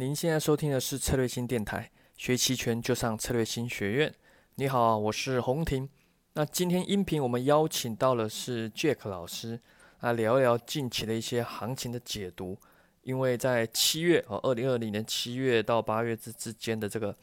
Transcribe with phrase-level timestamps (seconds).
[0.00, 4.10] 您现在收听的是策略星电台，学期权就上策略星学院。
[4.54, 5.86] 你好，我是洪婷。
[6.32, 9.60] 那今天音频我们邀请到了是 Jack 老师，
[9.98, 12.56] 啊，聊一聊近期的一些行情的解读。
[13.02, 17.14] 因为在七月和，二零二零年七月到八月之之间的这个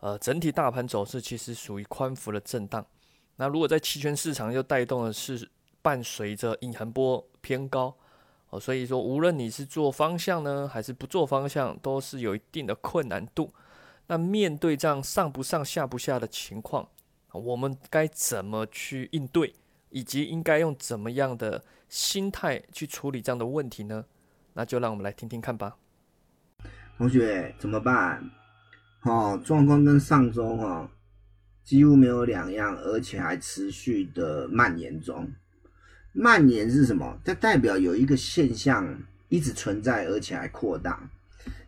[0.00, 2.84] 呃整体大盘走势，其实属于宽幅的震荡。
[3.36, 5.48] 那如果在期权市场又带动的是
[5.80, 7.96] 伴随着隐含波偏高。
[8.50, 13.52] 哦，所以说，无论你是做方向呢，还是不做方向，都是有一定的困难度。
[14.06, 16.88] 那面对这样上不上下不下的情况，
[17.32, 19.52] 我们该怎么去应对，
[19.90, 24.06] 以及应该用怎么样的心态去处理这样的问题呢？
[24.54, 25.76] 那就让我们来听听看吧。
[26.96, 28.30] 同学怎么办？
[29.02, 30.90] 哦，状况跟上周哈
[31.62, 35.30] 几乎没有两样，而且还持续的蔓延中。
[36.20, 37.16] 蔓延是什么？
[37.24, 38.84] 它代表有一个现象
[39.28, 41.08] 一直存在，而且还扩大。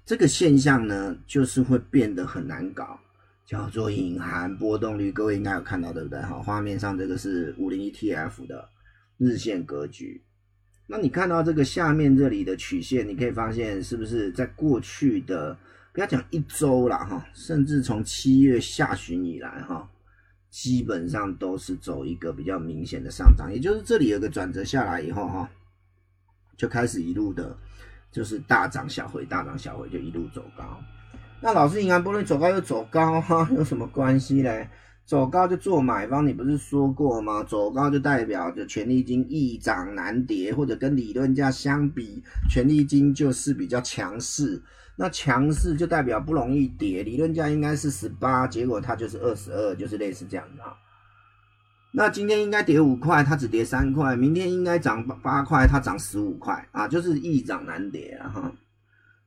[0.05, 2.99] 这个现象呢，就是会变得很难搞，
[3.47, 5.13] 叫做隐含波动率。
[5.13, 6.21] 各位应该有看到，对不对？
[6.23, 8.69] 好，画面上这个是五零 ETF 的
[9.19, 10.21] 日线格局。
[10.89, 15.57] 那你看到这个下面这里的曲线，你可以发现是不是在过去的
[15.93, 19.89] 不要讲一周了哈，甚至从七月下旬以来哈。
[20.51, 25.49] 基本上都是走一个比较明显的上涨，也就是这里有个转折下来以后哈，
[26.57, 27.57] 就开始一路的，
[28.11, 30.65] 就是大涨小回，大涨小回就一路走高。
[31.41, 34.69] 那老师，银行不论走高又走高哈，有什么关系嘞？
[35.11, 37.43] 走高就做买方，你不是说过吗？
[37.43, 44.63] 走高就代表着权利金易涨难跌，或者跟理论价相比，权利金就是比较强势。
[44.95, 50.75] 那强势就代表不容易跌，理论价应该是十八，结果它就是二十二，就是类似这样的啊。
[51.91, 58.53] 那今天应该跌五块，它只跌三块；明天应该涨八块，它涨十五块啊，就是易涨难跌啊哈。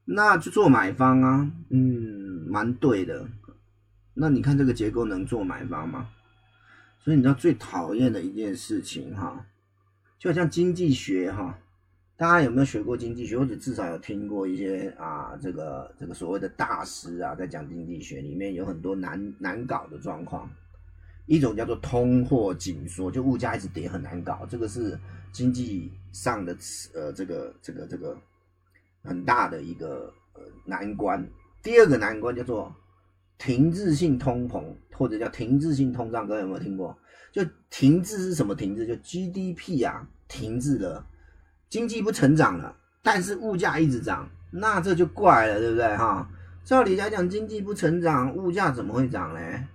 [0.06, 3.28] 那就做买方啊，嗯，蛮对的。
[4.14, 6.10] 那你看这个结构能做买方吗？
[7.00, 9.46] 所以你知道最讨厌的一件事情哈，
[10.18, 11.60] 就好像经济学哈。
[12.16, 20.50] 大家有没有学过经济学，或者至少有听过一些啊，这个这个所谓的大师啊，在讲经济学里面有很多难难搞的状况。
[21.26, 24.98] 一种叫做通货紧缩，就物价一直跌很难搞，这个是
[25.32, 26.56] 经济上的
[26.94, 28.18] 呃这个这个这个
[29.04, 31.28] 很大的一个呃难关。
[31.62, 32.74] 第二个难关叫做
[33.38, 36.98] 停滞性通膨，或者叫停滞性通胀，各位有没有听过？
[37.32, 38.86] 就停滞是什么停滞？
[38.86, 41.06] 就 GDP 啊停滞了。
[41.68, 46.30] 经济不成长了，但是物价一直涨，那这就怪了，对不对哈？
[46.64, 49.68] 照理来讲，经济不成长，物价怎么会涨呢？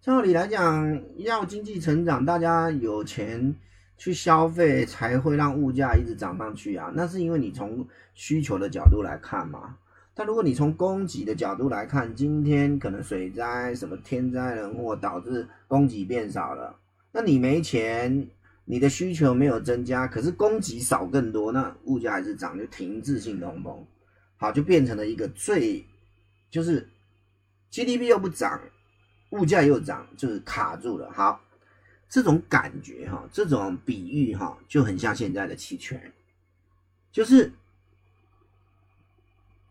[0.00, 3.54] 照理来讲，要经济成长，大家有钱
[3.96, 6.92] 去消费，才会让物价一直涨上去啊。
[6.94, 9.76] 那是因为你从需求的角度来看嘛。
[10.18, 16.76] 但如果你从供给的角度来看，今天可能水灾、什么天灾人祸导致供给变少了，
[17.12, 18.28] 那你没钱。
[18.64, 23.78] 你的需求没有增加，可是供给少更多，那物价还是涨，就停滞性通膨，
[24.36, 25.86] 好，就变成了一个最，
[26.50, 26.86] 就是
[27.70, 28.60] GDP 又不涨，
[29.30, 31.10] 物价又涨，就是卡住了。
[31.12, 31.40] 好，
[32.10, 36.12] 这种感觉哈，这种比喻哈，就很像现在的期权，
[37.10, 37.50] 就是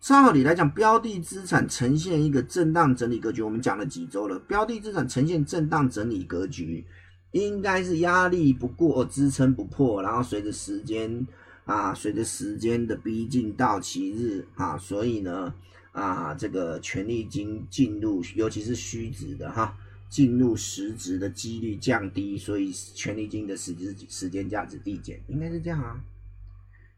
[0.07, 6.85] 照理来讲，标的资产呈现一个震荡整理格局，我们讲了几周了，标的资产呈现震荡整理格局。
[7.31, 11.27] 应该是压力不过，支撑不破，然后随着时间
[11.65, 15.53] 啊，随着时间的逼近到期日啊，所以呢
[15.91, 25.99] 啊，这个权利金进入，尤其是虚值的哈，进入实值的几率降低，所以权利金的实值时间价值递减，应该是这样啊。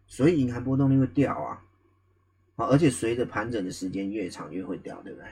[0.06, 1.60] 所以银行波动率会掉啊，
[2.60, 5.28] 啊，而且随着盘整的时间越长越会掉，对不对？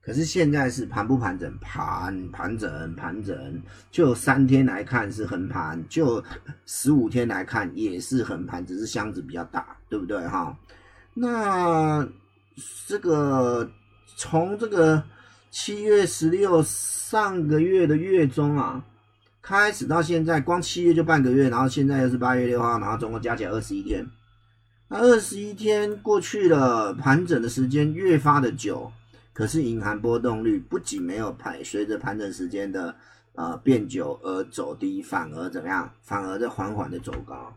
[0.00, 6.24] 可是现在是盘不盘整，盘盘整盘整，就三天来看是横盘，就
[6.64, 10.56] 十五天来看也是横盘，只是箱子比较大，对不对哈？
[11.12, 12.08] 那
[12.86, 13.70] 这个
[14.16, 15.04] 从这个
[15.50, 18.82] 七月十六上个月的月中啊
[19.42, 24.06] 开始到现在，光七月就半个月，然后现在又是八月六号，然后总共加起来二十一天，
[24.92, 28.90] 那二十一天过去了，盘整的时间越发的久。
[29.32, 32.92] 可是银行波动率不仅没有排随着盘整时间的
[33.34, 35.94] 呃变久而走低，反而怎么样？
[36.02, 37.54] 反而在缓缓的走高。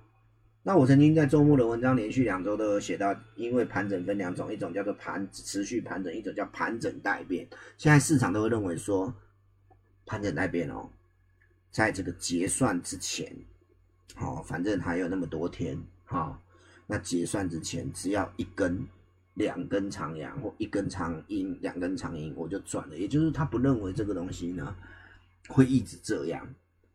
[0.61, 7.47] 那我曾经在周末的文章连续两周都有写到，因为盘整分两种，一种叫做盘持续盘整，一种叫盘整待变。
[7.79, 9.11] 现在市场都会认为说，
[10.05, 10.87] 盘整待变哦，
[11.71, 13.35] 在这个结算之前，
[14.13, 16.39] 好，反正还有那么多天，好，
[16.93, 18.85] 那结算之前只要一根。
[19.35, 22.95] 两根长阳或一根长阴，两根长阴我就赚了。
[22.95, 24.75] 也就是他不认为这个东西呢
[25.47, 26.47] 会一直这样，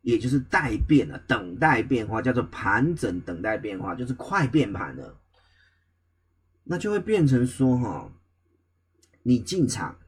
[0.02, 5.18] 也就是待变了，等待变化，叫做盘整等待变化，就是快变盘了。
[6.62, 8.08] 那就会变成说哈，
[9.24, 9.98] 你进场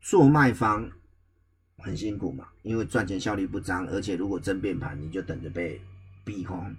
[0.00, 0.90] 做卖方
[1.76, 5.78] 很辛苦嘛，因为赚钱效率不彰，而且如果真变盘，你就等着被
[6.24, 6.74] 逼空。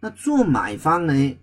[0.00, 1.38] 那做买方呢？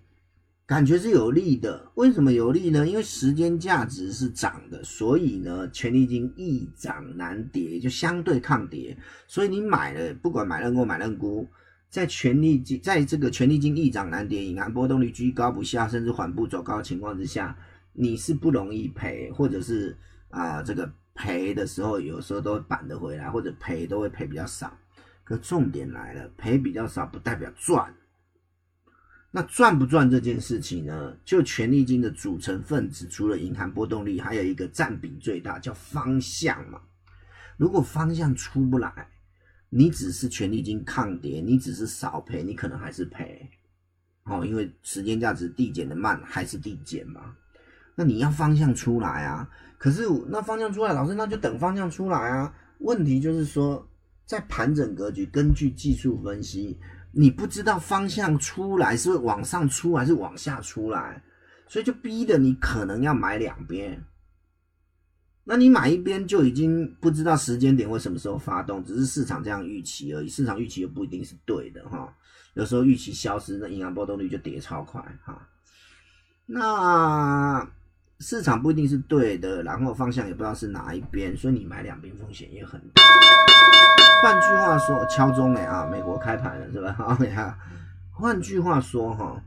[0.66, 2.84] 感觉是有利的，为什么有利呢？
[2.84, 8.98] 因为时间价值是涨的，所以呢，权利金易涨难跌，就相对抗跌。
[9.28, 11.46] 所以你买了，不管买认沽买认沽，
[11.88, 17.56] 在权利金在这个权利金易涨难跌、银行波动率居高不下，甚至缓步走高的情况之下，
[17.92, 19.96] 你是不容易赔，或者是
[20.30, 24.76] 啊这个赔的时候，有时候都扳得回来，或者赔都会赔比较少。
[25.22, 27.94] 可重点来了，赔比较少不代表赚。
[29.36, 31.14] 那赚不赚这件事情呢？
[31.22, 36.80] 就权利金的组成分子，除了隐含波动率，还有一个占比最大，叫方向嘛。
[37.58, 38.90] 如果方向出不来，
[39.68, 43.46] 你只是权利金抗跌，你只是少赔，你可能还是赔。
[44.24, 47.36] 哦，因为时间价值递减的慢，还是递减嘛。
[47.94, 49.46] 那你要方向出来啊。
[49.76, 52.54] 可是那方向出来，老师那就等方向出来啊。
[52.78, 53.86] 问题就是说，
[54.24, 56.78] 在盘整格局，根据技术分析。
[57.18, 61.22] 你不知道方向出来是往上出还是往下出来，
[61.66, 64.04] 所以就逼得你可能要买两边。
[65.42, 70.28] 那你买一边就已经不知道时间点会什么时候发动，只是市场这样预期而已。
[70.28, 72.12] 市场预期又不一定是对的哈，
[72.52, 75.48] 有时候预期消失，那银行波动率就跌超快哈。
[76.44, 77.66] 那
[78.20, 83.02] 市场不一定是对的，然后方向也不知道是哪一边，所以你买两边风险也很大。
[84.22, 85.86] 换句话说，敲钟了啊！
[85.90, 86.94] 美国开盘了是吧？
[86.96, 87.56] 好，你看。
[88.10, 89.42] 换句话说哈，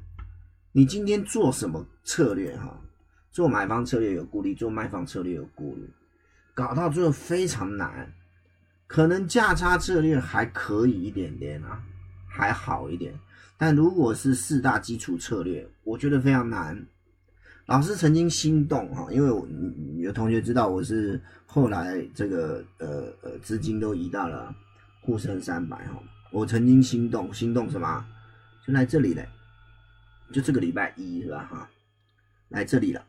[0.71, 2.79] 你今天做什么策略哈？
[3.31, 5.89] 做买方策略有顾虑，做卖方策略有顾虑，
[6.53, 8.13] 搞到最后非常难。
[8.85, 11.81] 可能价差策略还可以一点点啊，
[12.27, 13.13] 还好一点。
[13.57, 16.85] 但如果是四大基础策略，我觉得非常难。
[17.69, 19.47] 老师曾经心动哈，因为我
[19.99, 24.51] 有同学知道我是后来这个呃呃资金都移到了
[25.01, 26.01] 沪深三百哈，
[26.31, 28.03] 我曾经心动，心动什么？
[28.65, 29.29] 就来这里嘞，
[30.33, 31.69] 就这个礼拜一是吧哈，
[32.47, 33.05] 来这里了。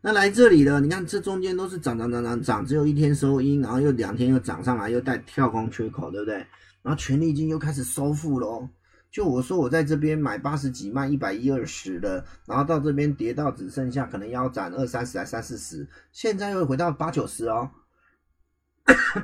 [0.00, 6.36] 那来这里的，你看这中间都是涨涨涨涨涨，只有一天收阴，然后又两天又涨上来，又带跳空缺口，对不对？
[6.80, 8.68] 然后权利金又开始收复喽。
[9.10, 17.70] 就我说，我在这边买八十几卖一百一二十的，然后到这边跌到只剩下可能腰斩二三十还三四十，现在又回到八九十哦，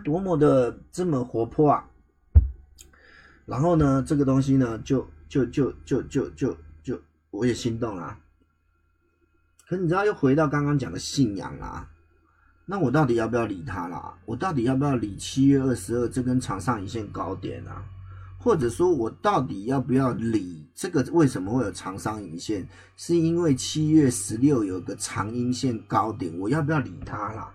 [0.05, 1.89] 多么的这么活泼啊！
[3.45, 7.01] 然后呢，这个东西呢，就就就就就就就
[7.31, 8.19] 我也心动了。
[9.69, 11.89] 可你知道，又回到刚刚讲的信仰啦，
[12.65, 14.19] 那我到底要不要理他啦？
[14.25, 17.85] 我到底要不要理七月二十二这根长上影线高点啊？
[18.39, 21.03] 或者说我到底要不要理这个？
[21.13, 22.69] 为什么会有长上影线？
[22.97, 27.53] 是因为七月十六有个长阴线高点，我要不要理它啦？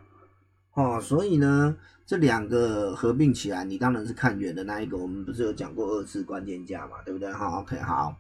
[0.74, 4.98] 哦，所以呢，这两个合并起来，你当然是看远的那一个。
[4.98, 7.32] 我们不是有讲过二次关键价嘛，对不对？
[7.32, 8.18] 好，OK，好，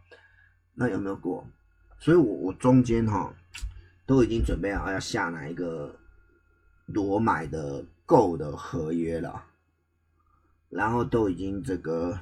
[0.75, 1.45] 那有没有过？
[1.99, 3.33] 所以我我中间哈
[4.05, 5.93] 都已经准备好要下哪一个
[6.85, 9.43] 裸买的够的合约了，
[10.69, 12.17] 然后都已经这个。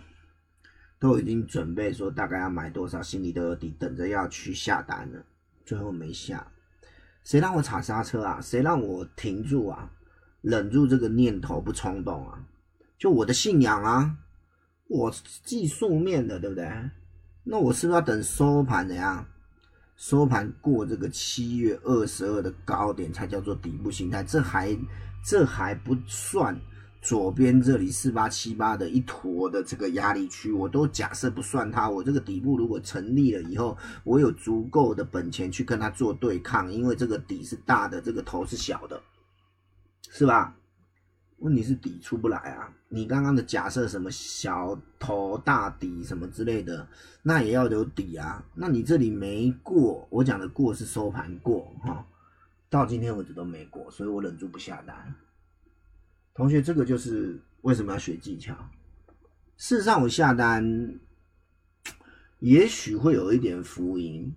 [0.99, 5.23] 都已经准备说大概要买多少，心里都有底，等着要去下单了，
[5.65, 6.45] 最后没下，
[7.23, 8.39] 谁让我踩刹车啊？
[8.41, 9.89] 谁让我停住啊？
[10.41, 12.43] 忍住这个念头不冲动啊？
[12.97, 14.17] 就我的信仰啊，
[14.87, 15.13] 我
[15.43, 16.69] 技术面的，对不对？
[17.43, 19.25] 那我是不是要等收盘怎样？
[19.95, 24.23] 收盘过这个七月二十二的高点才叫做底部形态？
[24.23, 24.77] 这还
[25.25, 26.59] 这还不算。
[27.01, 31.89] 左边这里四八七八的一坨的这个压力区，我都假设不算它。
[31.89, 39.01] 我这个底部如果成立了以后，我有足够的本钱去跟它做对抗，因为这个底是大的，这个头是小的，
[40.09, 40.55] 是吧？
[41.37, 42.69] 问题是底出不来啊！
[42.89, 46.85] 你刚刚的假设什么小头大底什么之类的，
[47.23, 48.43] 那也要有底啊。
[48.53, 52.05] 那你这里没过，我讲的过是收盘过哈，
[52.69, 55.15] 到今天为止都没过，所以我忍住不下单。
[56.39, 58.55] 同学，这个就是为什么要学技巧。
[59.57, 60.97] 事实上，我下单
[62.39, 64.33] 也许会有一点浮盈，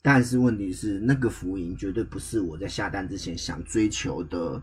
[0.00, 4.62] 但是问题是，那个浮盈绝对不是我在下单之前想追求的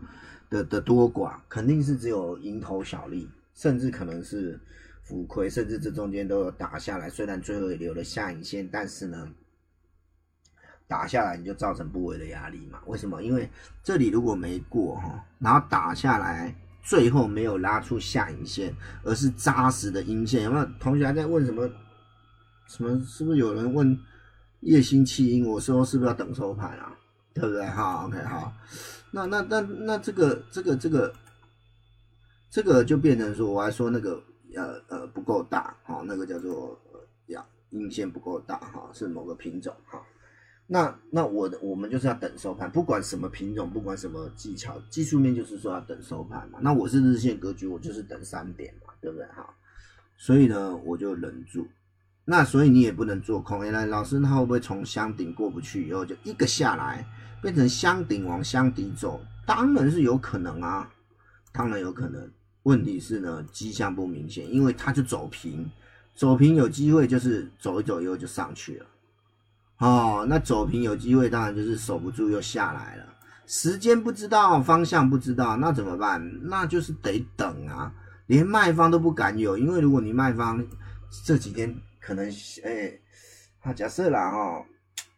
[0.50, 4.58] 的的多寡，肯定是只有蝇头小利，甚至可能是
[5.04, 7.08] 浮亏，甚至这中间都有打下来。
[7.08, 9.32] 虽然最后也留了下影线，但是呢，
[10.88, 12.80] 打下来你就造成部位的压力嘛？
[12.86, 13.22] 为什么？
[13.22, 13.50] 因为
[13.82, 20.44] 这里如果没过哈，然后打下来，最后没有拉出下影线，而是扎实的阴线。
[20.44, 21.68] 有没有同学还在问什么？
[22.68, 22.98] 什么？
[23.04, 23.98] 是不是有人问
[24.60, 25.44] 叶星弃阴？
[25.44, 26.96] 我说是不是要等收盘啊？
[27.34, 27.66] 对不对？
[27.66, 28.52] 好，OK，好。
[29.10, 31.12] 那那那那这个这个这个
[32.48, 34.22] 这个就变成说，我还说那个
[34.54, 36.80] 呃呃不够大，哈，那个叫做
[37.26, 40.00] 阳阴线不够大，哈，是某个品种，哈。
[40.68, 46.58] 那那我的我们就是要等收盘，不管什么品种，不管什么技巧，技术面就是说要等收盘嘛。
[46.60, 49.24] 那我是日线格局，我就是等三点嘛，对不对？
[49.26, 49.48] 哈，
[50.16, 51.66] 所以呢，我就忍住。
[52.24, 53.64] 那所以你也不能做空。
[53.64, 57.06] 原来老师他会不会从箱顶过不去以后就一个下来，
[57.40, 59.20] 变成箱顶往箱底走？
[59.46, 60.90] 当然是有可能啊，
[61.52, 62.28] 当然有可能。
[62.64, 65.70] 问题是呢，迹象不明显，因为它就走平，
[66.16, 68.86] 走平有机会就是走一走以后就上去了。
[69.78, 73.04] 哦，那走平有机会，当然就是守不住又下来了。
[73.46, 76.40] 时间不知道，方向不知道，那怎么办？
[76.44, 77.94] 那就是得等啊。
[78.26, 80.66] 连卖方都不敢有，因为如果你卖方
[81.24, 82.28] 这几天可能，
[82.64, 82.98] 哎，
[83.60, 84.64] 啊，假设啦哈，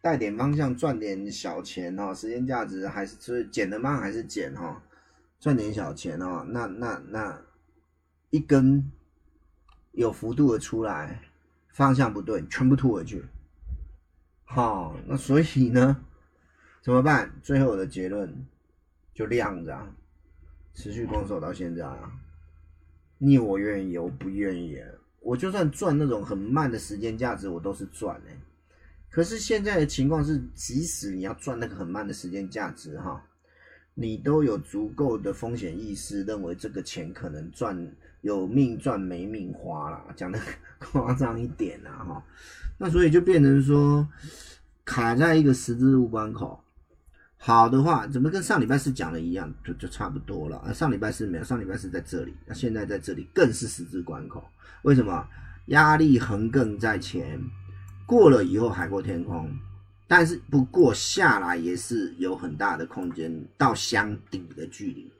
[0.01, 4.83] 带点方向赚点小钱哦，时间价值还是就是减的慢还是减哈，
[5.39, 7.41] 赚点小钱哦，那那那
[8.29, 8.91] 一根
[9.93, 11.21] 有幅度的出来，
[11.69, 13.25] 方向不对，全部吐回去。
[14.51, 15.95] 好，那所以呢，
[16.81, 17.31] 怎么办？
[17.43, 18.47] 最后的结论
[19.13, 19.93] 就亮着，
[20.73, 22.11] 持续攻守到现在啊。
[23.19, 24.81] 你我愿意，我不愿意。
[25.19, 28.35] 我就算赚那种很慢的时间价值，我都是赚哎。
[29.11, 33.23] 可是现在的情况是，即使你要赚那个很慢的时间价值哈，
[33.93, 40.39] 你都有足够的风险意识，认为这个钱可能赚有命赚没命花了，讲的
[40.79, 42.23] 夸张一点啦哈。
[42.77, 44.07] 那所以就变成说，
[44.85, 46.59] 卡在一个十字路关口。
[47.37, 50.73] 好的话，怎么跟上礼拜四讲的一样，就就差不多了啊。
[50.73, 54.43] 上礼拜四没有，上礼拜四在这里，那现在在这里更是十字关口。
[54.83, 55.27] 为什么？
[55.67, 57.39] 压力横亘在前，
[58.07, 59.55] 过了以后海阔天空，
[60.07, 65.13] 但是不过下来也是有很大的空间到箱底的距离。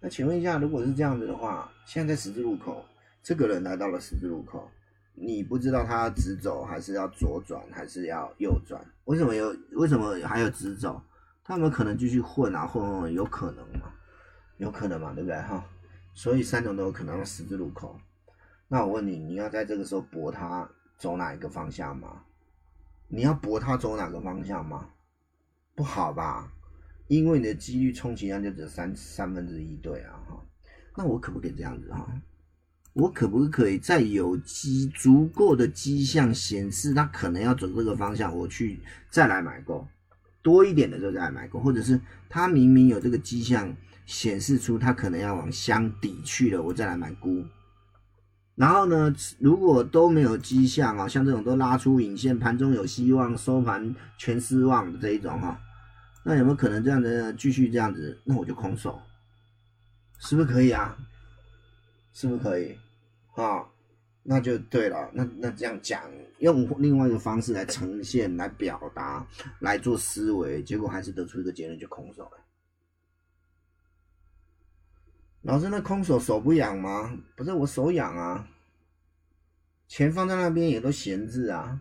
[0.00, 2.84] 那请问一下，如果是这样子的话，现在在十字路口，
[3.22, 4.68] 这个人来到了十字路口。
[5.14, 8.82] 你不知道他要直走还是要左转还是要右转？
[9.04, 9.54] 为什么有？
[9.72, 11.02] 为什么还有直走？
[11.44, 13.92] 他们可能继续混啊，混混有可能嘛？
[14.56, 15.12] 有可能嘛？
[15.12, 15.62] 对不对哈？
[16.14, 17.98] 所以三种都有可能十字路口。
[18.68, 20.66] 那我问你，你要在这个时候搏他
[20.96, 22.22] 走哪一个方向吗？
[23.08, 24.88] 你要搏他走哪个方向吗？
[25.74, 26.50] 不好吧？
[27.10, 30.40] 因为你的几率充其量就只有三三分之一对啊哈。
[30.96, 32.08] 那我可不可以这样子哈？
[32.92, 38.78] 我可不可以在有机足够的迹象显示它可能要走这个方向，我去
[39.10, 39.84] 再来买够
[40.40, 43.76] 多一点的时候再来买够，或者是它明明有这个迹象
[44.06, 47.44] 显示出它可能要往箱底去了，我再来买估。
[48.54, 55.60] 然后呢，如果都没有迹象啊，像这种都拉出影线，盘中有希望，收盘全失望的这一种哈，
[56.22, 58.20] 那有没有可能这样的继续这样子？
[58.24, 59.00] 那我就空手，
[60.18, 60.96] 是不是可以啊？
[62.12, 62.76] 是不是可以？
[63.34, 63.64] 啊，
[64.22, 65.10] 那就对了。
[65.14, 66.02] 那那这样讲，
[66.38, 69.26] 用另外一个方式来呈现、来表达、
[69.60, 72.32] 来做思维，结果还是得出一个结论，就空手了。
[75.42, 77.18] 老师，那空手手不痒吗？
[77.34, 78.46] 不是，我手痒啊。
[79.88, 81.80] 钱放在那边也都闲置啊。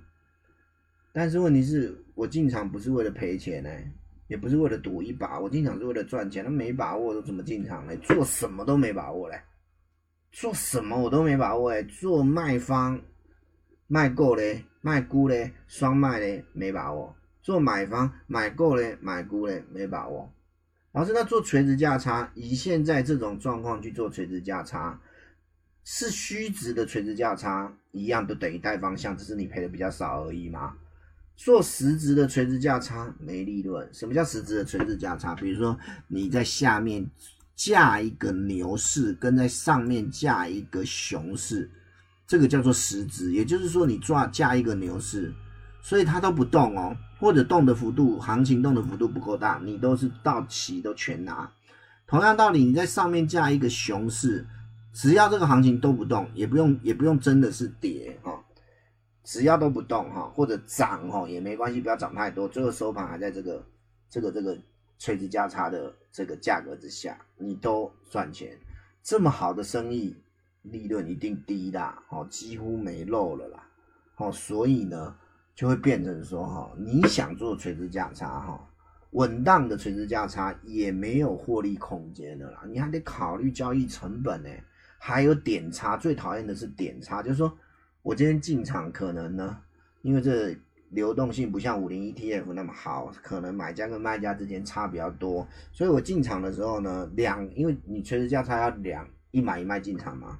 [1.12, 3.70] 但是问题是我进场不是为了赔钱呢，
[4.30, 6.44] 也不是为了赌一把，我进场是为了赚钱。
[6.46, 7.98] 那没把握都怎么进场呢？
[7.98, 9.42] 做什么都没把握嘞。
[10.32, 13.02] 做什么我都没把握哎，做卖方
[13.88, 20.32] 卖够嘞，卖估嘞，双卖嘞没把握；做买方买够嘞，买估嘞没把握。
[20.92, 25.02] 老师，那做垂直价差，以现在这种状况去做垂直价差，
[25.84, 30.78] 是虚值的垂直价差一样都等于带方向，只是你赔的比较少而已吗？
[31.40, 33.90] 做实值的垂直价差没利润。
[33.94, 35.34] 什么叫实值的垂直价差？
[35.36, 35.76] 比如说
[36.08, 37.10] 你在下面。
[37.56, 41.70] 架一个牛市，跟在上面架一个熊市，
[42.26, 43.34] 这个叫做实值。
[43.34, 45.34] 也就是说，你抓架一个牛市，
[45.82, 51.52] 所以它都不动哦，或者动的幅度，行情动的幅度不够大，你都是到期都全拿。
[52.08, 54.48] 同样道理，你在上面架一个熊市，
[54.94, 58.32] 只要这个行情都不动，也不用也不用真的是跌哈，
[59.30, 63.64] 只要都不动哈，或者涨哈也没关系，不要涨太多，最后收盘还在这个
[64.10, 64.58] 这个这个。
[65.02, 68.52] 垂直价差的这个价格之下，你都赚钱，
[69.02, 70.14] 这么好的生意，
[70.64, 73.66] 利润一定低啦，哦，几乎没漏了啦，
[74.18, 75.16] 哦，所以呢，
[75.56, 78.70] 就会变成说哈，你想做垂直价差哈，
[79.12, 84.50] 稳当的垂直价差也没有获利空间的啦，你还得考虑交易成本呢，
[84.98, 87.58] 还有点差，最讨厌的是点差，就是说
[88.02, 89.58] 我今天进场可能呢，
[90.02, 90.58] 因为这
[90.90, 100.40] 流动性不像五零 ETF 那么好，可能买家跟卖家之间差比较多，所以我进场的时候呢，两因为你垂直价差要两一买一卖进场嘛，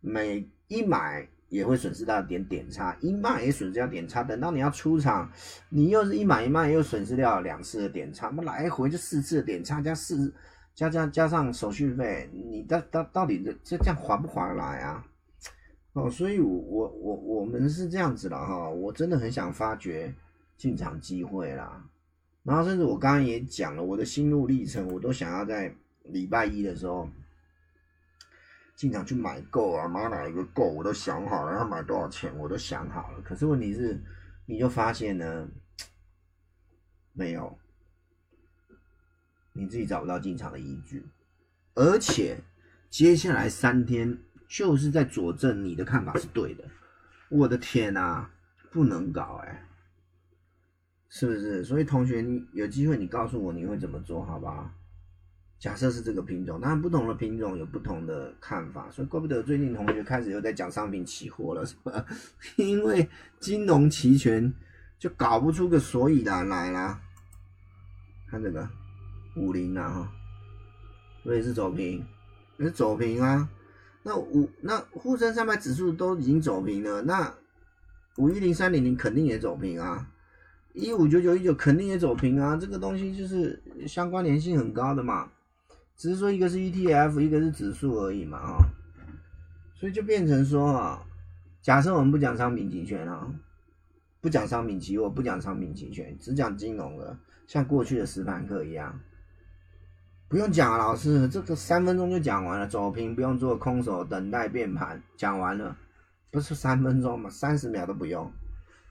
[0.00, 1.28] 每一买。
[1.50, 4.24] 也会损失到点点差，一卖也损失掉点差。
[4.24, 5.30] 等到你要出场，
[5.68, 10.34] 你又是一买一卖，又损失掉两次的点差，那来回就四次的点差加四
[10.74, 15.04] 加加加上手续费，你到到到底这这样划不划得来啊？
[15.94, 20.14] 哦，所以，我我我我们是这样子了哈，我真的很想发掘
[20.56, 21.84] 进场机会啦。
[22.42, 25.74] 然后，甚至我刚刚也讲了我的心路历程，我都想要在
[26.04, 27.08] 礼拜一的时候。
[28.76, 33.20] 进场去买够啊，买哪一个够，我都想好了，要买多少钱，我都想好了。
[33.22, 34.02] 可是问题是，
[34.46, 35.48] 你就发现呢，
[37.12, 37.56] 没有，
[39.52, 41.06] 你自己找不到进场的依据，
[41.74, 42.36] 而且
[42.90, 46.64] 接下来三天就是在佐证你的看法是对的。
[47.28, 48.26] 我的天呐，
[48.70, 49.66] 不能搞哎，
[51.08, 51.64] 是不是？
[51.64, 54.70] 所以同学，你有机会你告诉我你会怎么做好不好？
[55.58, 62.04] 假设是这个品种，当然不同的品种有不同的看法，所以怪不得最近同学开始又在讲商品期货了，是吧？
[62.56, 63.08] 因为
[63.40, 64.52] 金融期权
[64.98, 67.00] 就搞不出个所以然来啦。
[68.28, 68.68] 看这个
[69.36, 70.12] 五零啊，哈，
[71.22, 72.04] 所以是走平，
[72.58, 73.48] 是走平啊。
[74.04, 77.34] 那五那沪深三百指数都已经走平了，那
[78.18, 80.06] 五一零三零零肯定也走平啊，
[80.72, 82.56] 一五九九一九肯定也走平啊。
[82.56, 85.30] 这个东西就是相关联性很高的嘛。
[85.96, 88.66] 只是说一个是 ETF，一个是指数而已嘛，哈，
[89.76, 91.06] 所以就变成说啊，
[91.62, 93.32] 假设我们不讲商品期权啊，
[94.20, 99.00] 不讲商品期货，不讲商品期权，只讲金融的，像过去的实盘课一样，
[100.28, 105.76] 不用讲啊，老师，这个三分钟就讲完了，走平不用做空手，等待变盘，讲完了，
[106.30, 108.30] 不是三分钟嘛，三十秒都不用，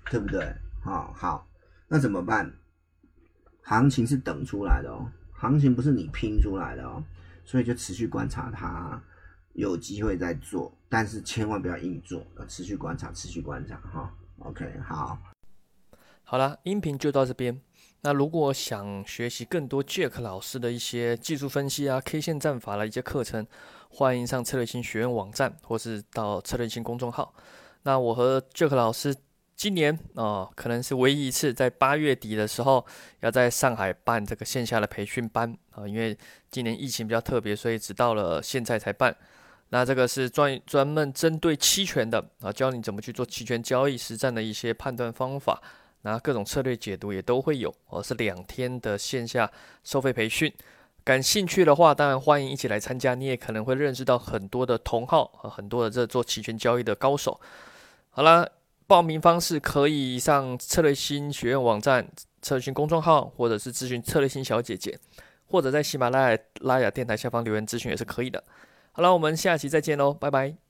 [0.09, 0.53] 对不对？
[0.81, 1.47] 好，好，
[1.87, 2.53] 那怎么办？
[3.61, 5.09] 行情是等出来的哦。
[5.31, 7.03] 行情不是你拼出来的哦，
[7.43, 9.01] 所以就持续观察它，
[9.53, 14.13] 有机会再做，但是千万不要硬做，要持续观察，持续观察哈。
[14.39, 15.17] OK，好，
[16.23, 17.59] 好了，音频就到这边。
[18.03, 23.47] 那如果想学习更多 Jack 老师的一些技术分析啊、K 线战法的一些课程，
[23.89, 27.33] 欢迎上策略星学院网站，或是到策略星公众号。
[27.83, 29.15] 那我和 Jack 老师。
[29.55, 32.83] 今年啊，可能是唯一一次在八月底的时候
[33.19, 36.17] 要在上海办这个线下的培训班啊，因为
[36.49, 39.15] 今年疫情比较特别，所以直到了现在才办。
[39.69, 45.61] 那这个是专专门针对期权的啊，教你怎么去做期权交易实战的一些判断方法，
[46.03, 49.51] 那各种策略解读也都会有哦，是两天的线下
[49.83, 50.53] 收费培训。
[51.03, 57.41] 感兴趣的话，当然欢迎一起来参加，你也可能会认识到很多的同好和很多的这做期权交易的高手。
[58.11, 58.49] 好了。
[58.85, 62.05] 报名方式可以上策略星学院网站、
[62.41, 64.99] 策略星公众号，或者是咨询策略星小姐姐，
[65.47, 68.43] 或者在喜马拉雅拉雅电台下方留言咨询也是可以的。
[68.91, 70.62] 好了，我们下期再见喽，拜拜。